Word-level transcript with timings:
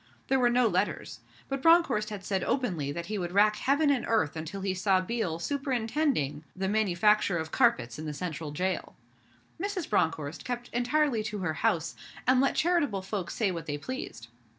There 0.29 0.39
were 0.39 0.49
no 0.49 0.65
letters; 0.65 1.19
but 1.47 1.61
Bronckhorst 1.61 2.11
said 2.23 2.43
openly 2.43 2.91
that 2.91 3.05
he 3.05 3.19
would 3.19 3.33
rack 3.33 3.55
Heaven 3.57 3.91
and 3.91 4.03
Earth 4.07 4.35
until 4.35 4.61
he 4.61 4.73
saw 4.73 4.99
Biel 4.99 5.37
superintending 5.37 6.43
the 6.55 6.67
manufacture 6.67 7.37
of 7.37 7.51
carpets 7.51 7.99
in 7.99 8.07
the 8.07 8.11
Central 8.15 8.49
Jail. 8.49 8.95
Mrs. 9.61 9.87
Bronckhorst 9.87 10.43
kept 10.43 10.71
entirely 10.73 11.21
to 11.25 11.37
her 11.41 11.53
house, 11.53 11.95
and 12.25 12.41
let 12.41 12.55
charitable 12.55 13.03
folks 13.03 13.35
say 13.35 13.51
what 13.51 13.67
they 13.67 13.77
pleased. 13.77 14.29